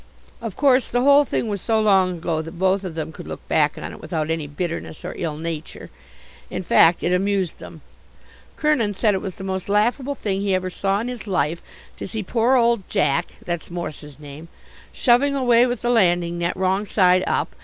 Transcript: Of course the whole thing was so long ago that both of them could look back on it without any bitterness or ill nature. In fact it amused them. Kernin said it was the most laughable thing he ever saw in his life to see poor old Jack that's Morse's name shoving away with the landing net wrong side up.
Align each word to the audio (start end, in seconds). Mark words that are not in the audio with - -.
Of 0.41 0.55
course 0.55 0.87
the 0.89 1.03
whole 1.03 1.25
thing 1.25 1.47
was 1.47 1.61
so 1.61 1.79
long 1.79 2.17
ago 2.17 2.41
that 2.41 2.57
both 2.57 2.83
of 2.83 2.95
them 2.95 3.11
could 3.11 3.27
look 3.27 3.47
back 3.47 3.77
on 3.77 3.93
it 3.93 4.01
without 4.01 4.31
any 4.31 4.47
bitterness 4.47 5.05
or 5.05 5.13
ill 5.15 5.37
nature. 5.37 5.91
In 6.49 6.63
fact 6.63 7.03
it 7.03 7.13
amused 7.13 7.59
them. 7.59 7.81
Kernin 8.55 8.95
said 8.95 9.13
it 9.13 9.21
was 9.21 9.35
the 9.35 9.43
most 9.43 9.69
laughable 9.69 10.15
thing 10.15 10.41
he 10.41 10.55
ever 10.55 10.71
saw 10.71 11.01
in 11.01 11.07
his 11.07 11.27
life 11.27 11.61
to 11.97 12.07
see 12.07 12.23
poor 12.23 12.55
old 12.55 12.89
Jack 12.89 13.33
that's 13.45 13.69
Morse's 13.69 14.17
name 14.17 14.47
shoving 14.91 15.35
away 15.35 15.67
with 15.67 15.83
the 15.83 15.91
landing 15.91 16.39
net 16.39 16.57
wrong 16.57 16.87
side 16.87 17.23
up. 17.27 17.53